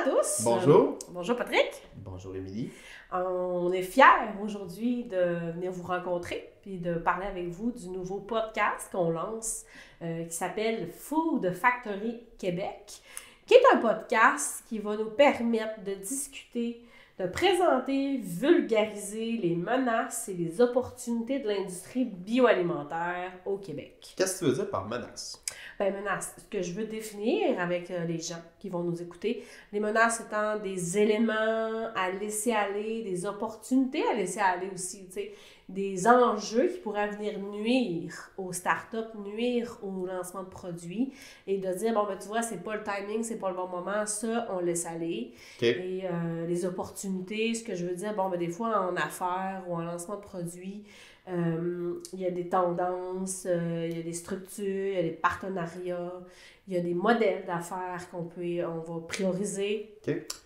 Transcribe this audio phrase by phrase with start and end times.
[0.00, 0.42] à tous.
[0.44, 0.80] Bonjour.
[0.80, 1.70] Euh, bonjour Patrick.
[1.96, 2.70] Bonjour Émilie.
[3.12, 4.04] On est fiers
[4.42, 9.64] aujourd'hui de venir vous rencontrer puis de parler avec vous du nouveau podcast qu'on lance
[10.02, 13.02] euh, qui s'appelle Food Factory Québec,
[13.46, 16.82] qui est un podcast qui va nous permettre de discuter
[17.18, 24.14] de présenter, vulgariser les menaces et les opportunités de l'industrie bioalimentaire au Québec.
[24.16, 25.42] Qu'est-ce que tu veux dire par menace?
[25.78, 29.42] Ben, menace, ce que je veux définir avec euh, les gens qui vont nous écouter,
[29.72, 35.12] les menaces étant des éléments à laisser aller, des opportunités à laisser aller aussi, tu
[35.12, 35.32] sais,
[35.70, 41.12] des enjeux qui pourraient venir nuire aux startups, nuire au lancement de produits
[41.46, 43.68] et de dire, bon, ben, tu vois, c'est pas le timing, c'est pas le bon
[43.68, 45.32] moment, ça, on laisse aller.
[45.62, 49.62] Et euh, les opportunités, ce que je veux dire, bon, ben, des fois, en affaires
[49.68, 50.84] ou en lancement de produits,
[51.28, 55.02] euh, il y a des tendances, euh, il y a des structures, il y a
[55.02, 56.20] des partenariats,
[56.66, 59.98] il y a des modèles d'affaires qu'on peut, on va prioriser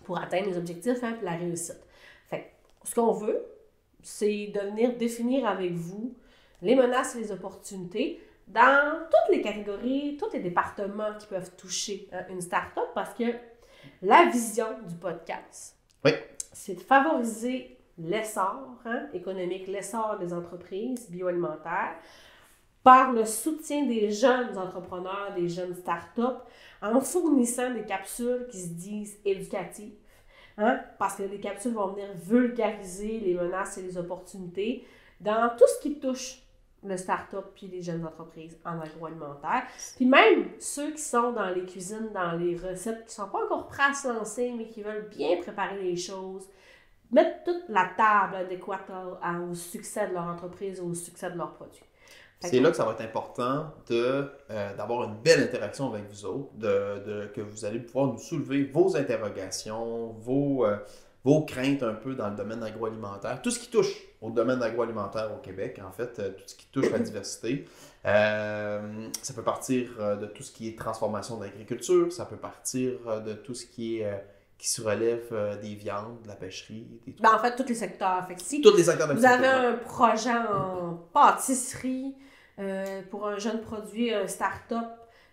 [0.03, 1.81] pour atteindre les objectifs et hein, la réussite.
[2.29, 2.51] Fait
[2.83, 3.45] ce qu'on veut,
[4.03, 6.13] c'est de venir définir avec vous
[6.61, 12.07] les menaces et les opportunités dans toutes les catégories, tous les départements qui peuvent toucher
[12.11, 13.23] hein, une start-up parce que
[14.01, 15.75] la vision du podcast,
[16.53, 21.95] c'est de favoriser l'essor hein, économique, l'essor des entreprises bioalimentaires,
[22.83, 26.39] par le soutien des jeunes entrepreneurs, des jeunes startups,
[26.81, 29.95] en fournissant des capsules qui se disent éducatives.
[30.57, 34.85] Hein, parce que les capsules vont venir vulgariser les menaces et les opportunités
[35.19, 36.41] dans tout ce qui touche
[36.81, 39.63] le start-up puis les jeunes entreprises en agroalimentaire.
[39.95, 43.43] Puis même ceux qui sont dans les cuisines, dans les recettes, qui ne sont pas
[43.43, 46.47] encore prêts à se lancer, mais qui veulent bien préparer les choses,
[47.11, 48.89] mettre toute la table adéquate
[49.49, 51.83] au succès de leur entreprise au succès de leurs produits.
[52.41, 54.27] C'est là que ça va être important euh,
[54.75, 58.65] d'avoir une belle interaction avec vous autres, de, de, que vous allez pouvoir nous soulever
[58.65, 60.77] vos interrogations, vos, euh,
[61.23, 65.31] vos craintes un peu dans le domaine agroalimentaire, tout ce qui touche au domaine agroalimentaire
[65.33, 67.65] au Québec, en fait, euh, tout ce qui touche la diversité.
[68.03, 73.33] ça peut partir de tout ce qui est transformation de l'agriculture, ça peut partir de
[73.33, 74.23] tout ce qui est
[74.57, 78.25] qui relève euh, des viandes, de la pêcherie, des ben, en fait, tous les secteurs.
[78.27, 82.15] Fait tous les secteurs Vous avez un projet en pâtisserie
[82.59, 84.87] euh, pour un jeune produit, un start-up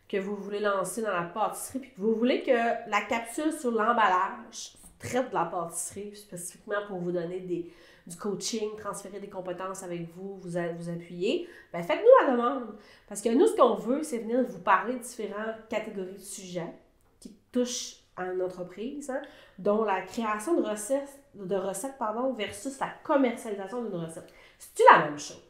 [0.08, 3.70] que vous voulez lancer dans la pâtisserie, puis que vous voulez que la capsule sur
[3.70, 7.72] l'emballage traite de la pâtisserie spécifiquement pour vous donner des,
[8.06, 12.74] du coaching, transférer des compétences avec vous, vous, vous appuyer, ben faites-nous la demande.
[13.08, 16.74] Parce que nous, ce qu'on veut, c'est venir vous parler de différentes catégories de sujets
[17.20, 19.22] qui touchent à une entreprise, hein,
[19.58, 24.32] dont la création de recettes, de recettes pardon, versus la commercialisation d'une recette.
[24.58, 25.42] C'est-tu la même chose?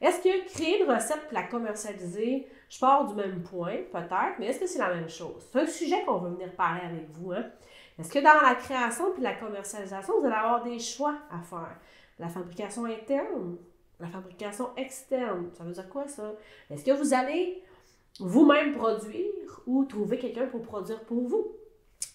[0.00, 4.46] Est-ce que créer une recette et la commercialiser, je pars du même point, peut-être, mais
[4.46, 5.44] est-ce que c'est la même chose?
[5.50, 7.32] C'est un sujet qu'on veut venir parler avec vous.
[7.32, 7.46] Hein?
[7.98, 11.76] Est-ce que dans la création puis la commercialisation, vous allez avoir des choix à faire?
[12.18, 13.56] La fabrication interne,
[13.98, 16.32] la fabrication externe, ça veut dire quoi ça?
[16.70, 17.62] Est-ce que vous allez
[18.20, 21.48] vous-même produire ou trouver quelqu'un pour produire pour vous?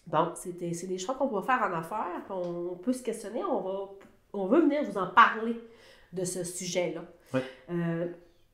[0.08, 3.44] Bon, c'est des choix qu'on peut faire en affaires, qu'on peut se questionner.
[3.44, 3.90] On, va,
[4.34, 5.60] on veut venir vous en parler
[6.12, 7.02] de ce sujet-là.
[7.72, 8.08] Euh,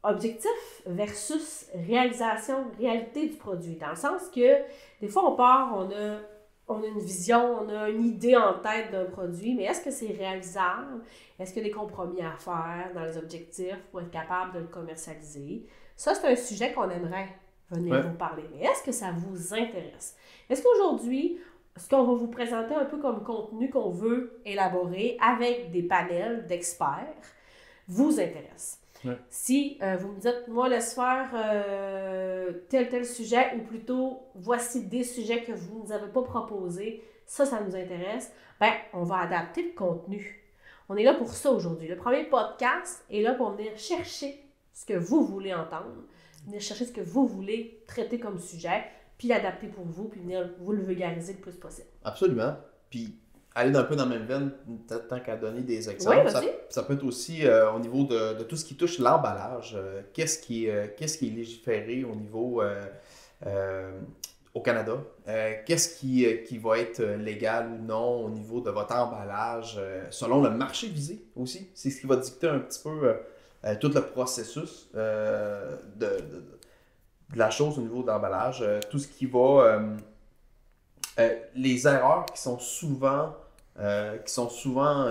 [0.03, 3.75] objectif versus réalisation, réalité du produit.
[3.75, 4.61] Dans le sens que
[5.01, 6.19] des fois, on part, on a,
[6.67, 9.91] on a une vision, on a une idée en tête d'un produit, mais est-ce que
[9.91, 11.01] c'est réalisable?
[11.37, 14.59] Est-ce qu'il y a des compromis à faire dans les objectifs pour être capable de
[14.59, 15.65] le commercialiser?
[15.95, 17.27] Ça, c'est un sujet qu'on aimerait
[17.71, 18.43] venir vous parler.
[18.53, 20.15] Mais est-ce que ça vous intéresse?
[20.49, 21.39] Est-ce qu'aujourd'hui,
[21.75, 26.45] ce qu'on va vous présenter un peu comme contenu qu'on veut élaborer avec des panels
[26.47, 27.15] d'experts
[27.87, 28.81] vous intéresse?
[29.29, 34.87] Si euh, vous me dites, moi, laisse faire euh, tel, tel sujet, ou plutôt, voici
[34.87, 39.03] des sujets que vous ne nous avez pas proposés, ça, ça nous intéresse, ben, on
[39.03, 40.43] va adapter le contenu.
[40.89, 41.87] On est là pour ça aujourd'hui.
[41.87, 44.43] Le premier podcast est là pour venir chercher
[44.73, 46.03] ce que vous voulez entendre,
[46.45, 48.83] venir chercher ce que vous voulez traiter comme sujet,
[49.17, 51.87] puis l'adapter pour vous, puis venir vous le vulgariser le plus possible.
[52.03, 52.55] Absolument.
[52.89, 53.19] Puis
[53.55, 54.51] aller un peu dans la même veine,
[55.07, 56.29] tant qu'à donner des exemples.
[56.29, 59.75] ça, ça, peut être aussi euh, au niveau de, de, tout ce qui touche l'emballage.
[59.75, 62.61] Euh, qu'est-ce qui, euh, qu'est-ce qui est légiféré au niveau
[64.55, 64.97] au Canada?
[65.65, 70.49] qu'est-ce qui, qui va être légal ou non au niveau de votre emballage, selon le
[70.49, 71.69] marché visé aussi?
[71.75, 73.15] C'est ce qui va dicter un petit peu
[73.79, 76.09] tout le processus de
[77.33, 78.61] de la chose au niveau de l'emballage.
[78.61, 79.39] Euh, tout ce qui va.
[79.39, 79.97] Euh,
[81.19, 83.35] euh, les erreurs qui sont souvent,
[84.25, 85.09] qui sont souvent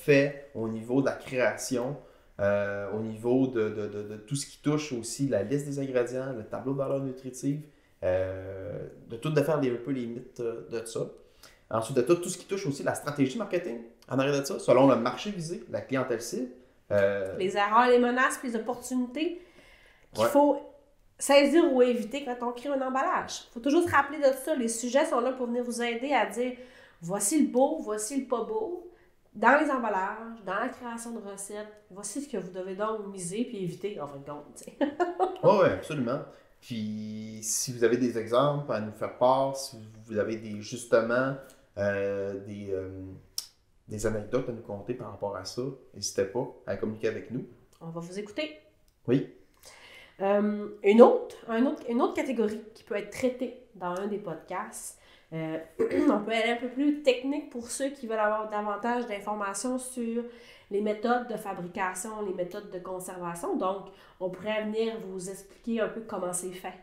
[0.00, 1.96] faites au niveau de la création,
[2.38, 6.44] au niveau de, de, de, tout ce qui touche aussi la liste des ingrédients, le
[6.44, 7.60] tableau de valeur nutritive,
[8.02, 11.00] de tout de faire les, un peu les mythes de ça.
[11.70, 14.58] Ensuite de tout, tout ce qui touche aussi la stratégie marketing en arrière de ça,
[14.58, 16.48] selon le marché visé, la clientèle cible.
[16.92, 19.40] Euh, les erreurs, les menaces, les opportunités
[20.14, 20.58] qu'il faut
[21.18, 23.44] saisir ou éviter quand on crée un emballage.
[23.48, 24.54] Il faut toujours se rappeler de ça.
[24.54, 26.52] Les sujets sont là pour venir vous aider à dire
[27.00, 28.88] voici le beau, voici le pas beau.
[29.34, 33.44] Dans les emballages, dans la création de recettes, voici ce que vous devez donc miser
[33.44, 34.62] puis éviter en fin de compte.
[35.42, 36.20] oui, absolument.
[36.60, 41.34] Puis si vous avez des exemples à nous faire part, si vous avez des justement
[41.78, 42.90] euh, des, euh,
[43.88, 45.62] des anecdotes à nous conter par rapport à ça,
[45.94, 47.44] n'hésitez pas à communiquer avec nous.
[47.80, 48.58] On va vous écouter.
[49.08, 49.28] Oui.
[50.20, 54.18] Euh, une, autre, un autre, une autre catégorie qui peut être traitée dans un des
[54.18, 54.98] podcasts,
[55.32, 60.24] on peut aller un peu plus technique pour ceux qui veulent avoir davantage d'informations sur
[60.70, 63.56] les méthodes de fabrication, les méthodes de conservation.
[63.56, 63.86] Donc,
[64.20, 66.74] on pourrait venir vous expliquer un peu comment c'est fait.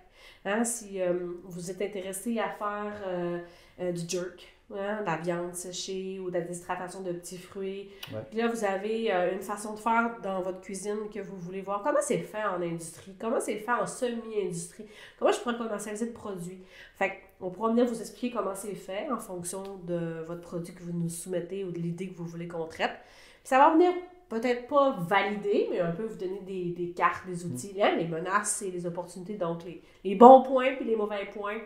[0.45, 0.99] Hein, si
[1.43, 6.42] vous êtes intéressé à faire du jerk, Hein, de la viande séchée ou de la
[6.42, 7.89] déshydratation de petits fruits.
[8.30, 11.62] Puis là, vous avez euh, une façon de faire dans votre cuisine que vous voulez
[11.62, 11.81] voir.
[11.81, 13.16] Comment c'est fait en industrie?
[13.19, 14.86] Comment c'est fait en semi-industrie?
[15.18, 16.60] Comment je pourrais commercialiser le produit?
[16.94, 20.83] Fait on pourra venir vous expliquer comment c'est fait en fonction de votre produit que
[20.83, 22.94] vous nous soumettez ou de l'idée que vous voulez qu'on traite.
[23.39, 23.92] Puis ça va venir
[24.27, 27.81] peut-être pas valider, mais un peu vous donner des, des cartes, des outils, mm.
[27.81, 31.57] hein, les menaces et les opportunités, donc les, les bons points puis les mauvais points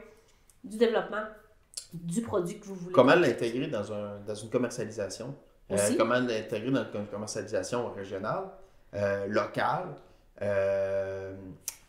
[0.63, 1.23] du développement
[1.93, 2.93] du produit que vous voulez.
[2.93, 5.33] Comment l'intégrer dans, un, dans une commercialisation?
[5.71, 8.45] Euh, comment l'intégrer dans une commercialisation régionale,
[8.93, 9.95] euh, locale,
[10.41, 11.33] euh,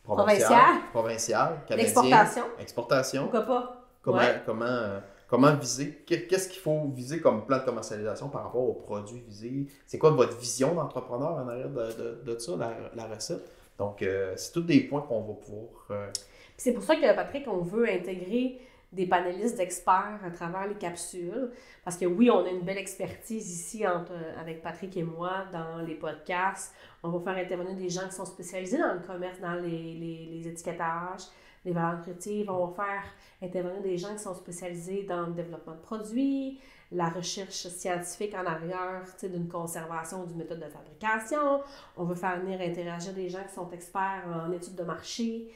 [0.02, 2.44] provinciale, provinciale exportation.
[2.58, 3.22] Exportation.
[3.22, 3.86] Pourquoi pas?
[4.02, 6.04] Comment, comment, comment viser?
[6.06, 9.66] Qu'est-ce qu'il faut viser comme plan de commercialisation par rapport aux produits visés?
[9.86, 13.50] C'est quoi votre vision d'entrepreneur en arrière de, de, de ça, la, la, recette?
[13.78, 14.04] Donc,
[14.36, 16.10] c'est tous des points qu'on va pouvoir.
[16.56, 18.60] C'est pour ça que, Patrick, on veut intégrer
[18.94, 21.50] des panélistes d'experts à travers les capsules.
[21.82, 25.78] Parce que oui, on a une belle expertise ici entre, avec Patrick et moi dans
[25.78, 26.74] les podcasts.
[27.02, 30.28] On va faire intervenir des gens qui sont spécialisés dans le commerce, dans les, les,
[30.32, 31.26] les étiquettages,
[31.64, 32.50] les valeurs créatives.
[32.50, 33.04] On va faire
[33.42, 36.60] intervenir des gens qui sont spécialisés dans le développement de produits,
[36.92, 41.60] la recherche scientifique en arrière d'une conservation d'une méthode de fabrication.
[41.96, 45.50] On veut faire venir interagir des gens qui sont experts en études de marché,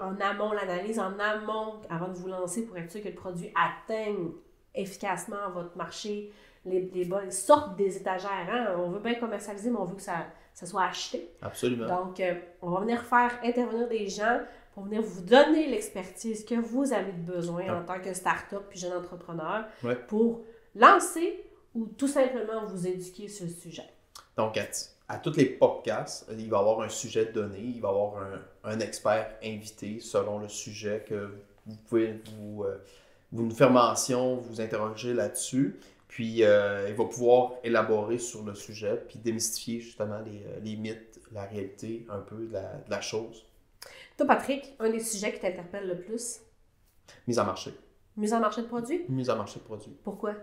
[0.00, 3.52] en amont, l'analyse en amont, avant de vous lancer pour être sûr que le produit
[3.54, 4.30] atteigne
[4.74, 6.32] efficacement votre marché,
[6.64, 8.48] les, les bonnes sortes des étagères.
[8.50, 8.74] Hein?
[8.78, 11.30] On veut bien commercialiser, mais on veut que ça, ça soit acheté.
[11.42, 11.86] Absolument.
[11.86, 14.40] Donc, euh, on va venir faire intervenir des gens
[14.74, 18.92] pour venir vous donner l'expertise que vous avez besoin en tant que start-up puis jeune
[18.92, 19.64] entrepreneur
[20.08, 20.42] pour
[20.74, 21.44] lancer
[21.74, 23.88] ou tout simplement vous éduquer sur le sujet.
[24.36, 24.58] Donc,
[25.10, 28.22] à tous les podcasts, il va y avoir un sujet donné, il va y avoir
[28.62, 31.34] un, expert invité selon le sujet que
[31.66, 32.78] vous pouvez vous, euh,
[33.32, 35.80] vous nous faire mention, vous interroger là-dessus.
[36.06, 40.76] Puis euh, il va pouvoir élaborer sur le sujet, puis démystifier justement les, euh, les
[40.76, 43.44] mythes, la réalité un peu de la, de la, chose.
[44.16, 46.38] Toi, Patrick, un des sujets qui t'interpelle le plus?
[47.26, 47.72] Mise en marché.
[48.16, 49.04] Mise en marché de produits?
[49.08, 49.96] Mise en marché de produits.
[50.04, 50.34] Pourquoi?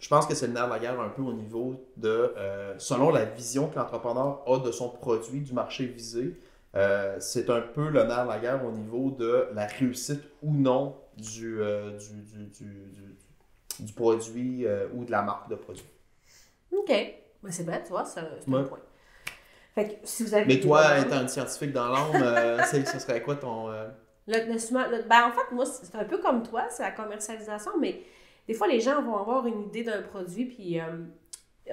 [0.00, 2.74] Je pense que c'est le nerf de la guerre un peu au niveau de, euh,
[2.78, 6.40] selon la vision que l'entrepreneur a de son produit, du marché visé,
[6.74, 10.54] euh, c'est un peu le nerf de la guerre au niveau de la réussite ou
[10.54, 11.98] non du, euh,
[13.78, 15.84] du, produit ou de la marque de produit.
[16.72, 16.90] OK.
[17.42, 18.78] Mais c'est vrai, tu vois, c'est un point.
[19.74, 23.36] Fait que, si vous avez Mais toi, étant un scientifique dans l'âme, ce serait quoi
[23.36, 23.68] ton...
[24.26, 28.02] Le, le, ben, en fait, moi, c'est un peu comme toi, c'est la commercialisation, mais
[28.46, 30.84] des fois, les gens vont avoir une idée d'un produit, puis euh,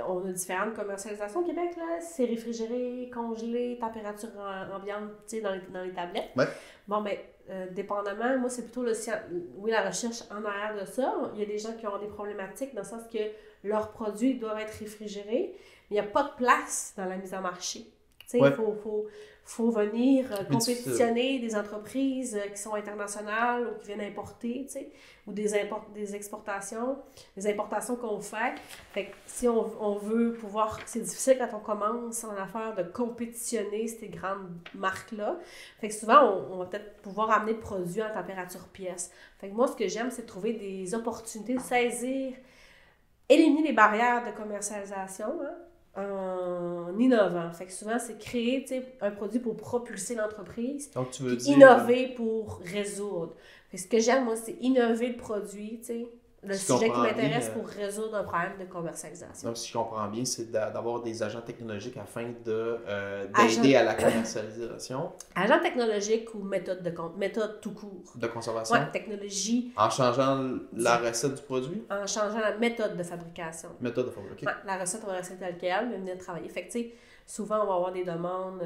[0.08, 2.00] on a différentes commercialisations au Québec, là.
[2.00, 4.30] C'est réfrigéré, congelé, température
[4.74, 6.32] ambiante, tu sais, dans les, dans les tablettes.
[6.88, 7.18] Bon, ben,
[7.50, 8.94] euh, dépendamment, moi, c'est plutôt le
[9.58, 11.32] oui, la recherche en arrière de ça.
[11.34, 13.20] Il y a des gens qui ont des problématiques dans le sens que
[13.64, 15.56] leurs produits doivent être réfrigérés,
[15.90, 17.86] mais il n'y a pas de place dans la mise en marché.
[18.34, 19.06] Il faut, faut,
[19.46, 24.68] faut venir euh, compétitionner des entreprises euh, qui sont internationales ou qui viennent importer,
[25.26, 25.54] ou des,
[25.96, 26.98] des exportations,
[27.38, 28.56] des importations qu'on fait.
[28.92, 33.88] Fait si on, on veut pouvoir, c'est difficile quand on commence en affaire de compétitionner
[33.88, 35.38] ces grandes marques-là.
[35.80, 39.12] Fait que souvent, on, on va peut-être pouvoir amener le produit en température pièce.
[39.40, 42.34] Fait que moi, ce que j'aime, c'est trouver des opportunités, saisir,
[43.30, 45.56] éliminer les barrières de commercialisation, hein,
[45.98, 47.52] en innovant.
[47.52, 48.66] Fait que souvent, c'est créer
[49.02, 50.92] un produit pour propulser l'entreprise.
[50.92, 51.58] Donc, tu veux dire...
[51.58, 53.34] Innover pour résoudre.
[53.70, 55.82] Fait ce que j'aime, moi, c'est innover le produit,
[56.48, 59.48] le sujet qui m'intéresse pour résoudre un problème de commercialisation.
[59.48, 65.12] Donc, si je comprends bien, c'est d'avoir des agents technologiques afin d'aider à la commercialisation.
[65.36, 68.14] Agents technologiques ou méthode, de, méthode tout court.
[68.16, 68.76] De conservation.
[68.76, 69.74] Oui, technologie.
[69.76, 71.84] En changeant la recette du produit?
[71.90, 73.70] En changeant la méthode de fabrication.
[73.82, 74.52] Méthode de fabrication.
[74.66, 76.50] la recette, on va rester telle qu'elle, mais venir travailler.
[76.50, 76.80] Fait que,
[77.26, 78.64] souvent, on va avoir des demandes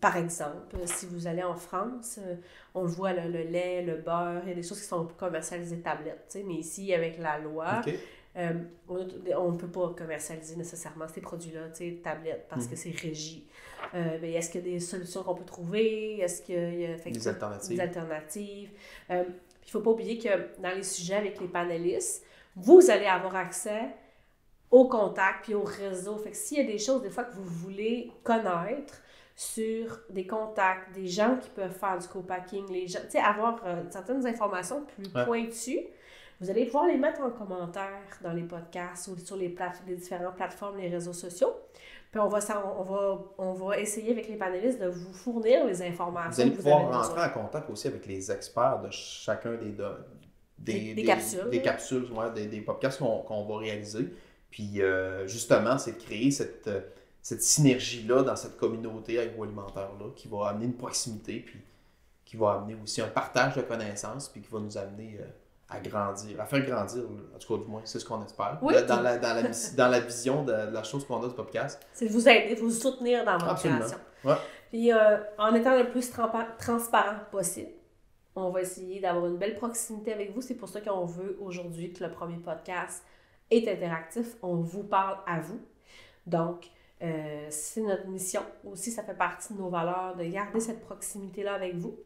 [0.00, 2.36] par exemple, si vous allez en France, euh,
[2.74, 5.80] on le voit, le, lait, le beurre, il y a des choses qui sont commercialisées
[5.80, 6.38] tablettes.
[6.46, 7.82] Mais ici, avec la loi,
[8.36, 8.52] euh,
[8.88, 11.68] on ne peut pas commercialiser nécessairement ces produits-là,
[12.02, 12.70] tablettes, parce mhm.
[12.70, 13.46] que c'est régi.
[13.94, 16.18] Euh, mais est-ce qu'il y a des solutions qu'on peut trouver?
[16.18, 17.76] Est-ce qu'il y a des alternatives?
[17.76, 18.70] Des alternatives.
[19.10, 22.24] il ne faut pas oublier que dans les sujets avec les panélistes,
[22.54, 23.94] vous allez avoir accès
[24.70, 26.16] au contact puis au réseau.
[26.18, 29.02] Fait que s'il y a des choses, des fois, que vous voulez connaître,
[29.36, 33.60] sur des contacts, des gens qui peuvent faire du co-packing, les gens, tu sais, avoir
[33.66, 35.84] euh, certaines informations plus pointues.
[36.40, 39.54] Vous allez pouvoir les mettre en commentaire dans les podcasts ou sur les,
[39.86, 41.52] les différentes plateformes, les réseaux sociaux.
[42.10, 42.38] Puis on va,
[42.78, 46.30] on, va, on va essayer avec les panélistes de vous fournir les informations.
[46.32, 49.74] Vous allez pouvoir rentrer en contact aussi avec les experts de chacun des,
[50.58, 51.50] des, des, capsules.
[51.50, 54.08] Des capsules, des, des podcasts qu'on va réaliser.
[54.50, 56.70] Puis euh, justement, c'est de créer cette
[57.26, 61.60] cette synergie-là dans cette communauté agroalimentaire-là qui va amener une proximité, puis
[62.24, 65.24] qui va amener aussi un partage de connaissances, puis qui va nous amener euh,
[65.68, 68.60] à grandir, à faire grandir, en tout cas du moins, c'est ce qu'on espère.
[68.62, 71.84] dans, la, dans, la, dans, la, vision de, la chose qu'on a du podcast.
[71.92, 73.98] C'est de vous aider, de vous soutenir dans votre création.
[74.70, 76.08] Puis euh, en étant le plus
[76.60, 77.72] transparent possible,
[78.36, 80.42] on va essayer d'avoir une belle proximité avec vous.
[80.42, 83.02] C'est pour ça qu'on veut aujourd'hui que le premier podcast
[83.50, 84.36] est interactif.
[84.42, 85.60] On vous parle à vous.
[86.24, 86.70] Donc,
[87.02, 91.54] euh, c'est notre mission aussi, ça fait partie de nos valeurs de garder cette proximité-là
[91.54, 91.98] avec vous,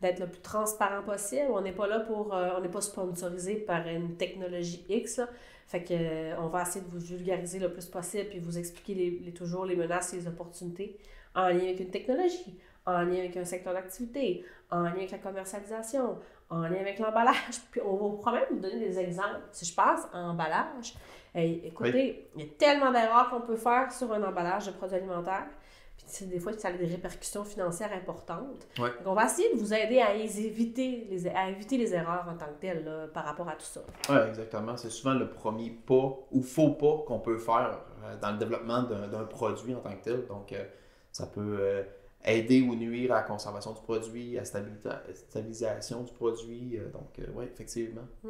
[0.00, 1.48] d'être le plus transparent possible.
[1.50, 5.20] On n'est pas là pour, euh, on n'est pas sponsorisé par une technologie X,
[5.66, 8.94] fait que euh, on va essayer de vous vulgariser le plus possible puis vous expliquer
[8.94, 10.98] les, toujours les menaces et les opportunités
[11.34, 15.18] en lien avec une technologie, en lien avec un secteur d'activité, en lien avec la
[15.18, 16.18] commercialisation,
[16.52, 17.60] en lien avec l'emballage.
[17.70, 19.40] Puis on va vous même vous donner des exemples.
[19.52, 20.94] Si je passe en emballage,
[21.34, 25.48] écoutez, il y a tellement d'erreurs qu'on peut faire sur un emballage de produits alimentaires.
[25.96, 28.66] Puis des fois, ça a des répercussions financières importantes.
[28.76, 32.36] Donc, on va essayer de vous aider à éviter les, à éviter les erreurs en
[32.36, 33.80] tant que telles par rapport à tout ça.
[34.08, 34.76] Oui, exactement.
[34.76, 38.82] C'est souvent le premier pas ou faux pas qu'on peut faire euh, dans le développement
[38.82, 40.26] d'un produit en tant que tel.
[40.26, 40.64] Donc, euh,
[41.12, 41.82] ça peut euh,
[42.24, 46.78] aider ou nuire à la conservation du produit, à la stabilisation du produit.
[46.92, 48.02] donc, oui, effectivement.
[48.22, 48.28] Mm.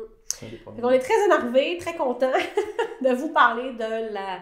[0.82, 2.32] on est très énervé, très content
[3.02, 4.40] de vous parler de la,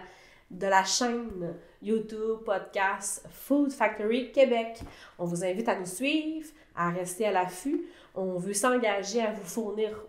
[0.49, 4.79] de la chaîne YouTube, podcast Food Factory Québec.
[5.19, 7.85] On vous invite à nous suivre, à rester à l'affût.
[8.15, 10.05] On veut s'engager à vous fournir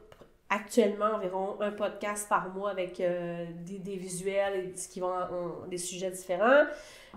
[0.53, 5.15] actuellement environ un podcast par mois avec euh, des, des, visuels et qui vont
[5.69, 6.65] des sujets différents.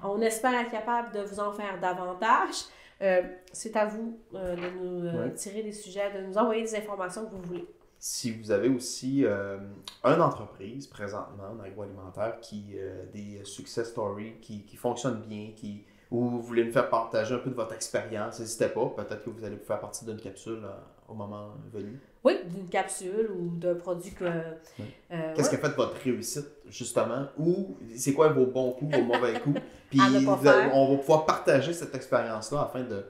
[0.03, 2.55] On espère être capable de vous en faire davantage.
[3.01, 7.25] Euh, c'est à vous euh, de nous tirer des sujets, de nous envoyer des informations
[7.25, 7.67] que vous voulez.
[7.99, 12.75] Si vous avez aussi une entreprise présentement en agroalimentaire qui
[13.11, 15.85] des success stories qui, qui fonctionnent bien, qui,
[16.15, 18.85] ou vous voulez nous faire partager un peu de votre expérience, n'hésitez pas.
[18.95, 20.61] Peut-être que vous allez faire partie d'une capsule
[21.09, 21.99] au moment venu.
[22.23, 24.23] Oui, d'une capsule ou d'un produit que.
[24.23, 27.27] Euh, Qu'est-ce qui a fait votre réussite, justement?
[27.37, 29.59] Ou c'est quoi vos bons coups, vos mauvais coups?
[29.89, 33.05] Puis on va pouvoir partager cette expérience-là afin de,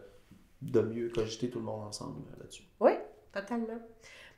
[0.64, 2.64] de mieux cogiter tout le monde ensemble là-dessus.
[2.80, 2.94] Oui,
[3.32, 3.80] totalement.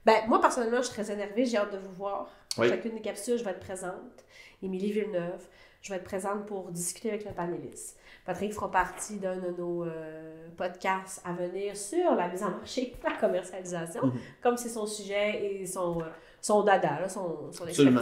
[0.06, 1.46] Ben, moi, personnellement, je suis très énervée.
[1.46, 2.30] J'ai hâte de vous voir.
[2.58, 4.26] Chacune des capsules, je vais être présente.
[4.62, 5.48] Émilie Villeneuve,
[5.88, 7.98] je vais être présente pour discuter avec le panéliste.
[8.26, 12.94] Patrick fera partie d'un de nos euh, podcasts à venir sur la mise en marché,
[13.04, 14.20] la commercialisation, mhm.
[14.44, 16.06] comme c'est son sujet et son, euh,
[16.42, 18.02] son dada, son, son Absolument.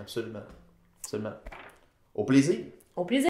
[0.00, 0.40] Absolument.
[1.02, 1.34] Absolument.
[2.14, 2.64] Au plaisir.
[2.96, 3.24] Au plaisir.